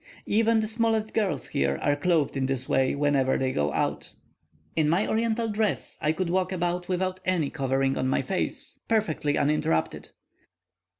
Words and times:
Even 0.25 0.59
the 0.61 0.67
smallest 0.67 1.13
girls 1.13 1.49
here 1.49 1.77
are 1.79 1.95
clothed 1.95 2.35
in 2.35 2.47
this 2.47 2.67
way 2.67 2.95
whenever 2.95 3.37
they 3.37 3.51
go 3.51 3.71
out. 3.71 4.13
In 4.75 4.89
my 4.89 5.05
Oriental 5.07 5.47
dress 5.47 5.99
I 6.01 6.11
could 6.11 6.31
walk 6.31 6.51
about 6.51 6.87
without 6.89 7.19
any 7.23 7.51
covering 7.51 7.95
on 7.99 8.07
my 8.07 8.23
face, 8.23 8.79
perfectly 8.87 9.37
uninterrupted. 9.37 10.09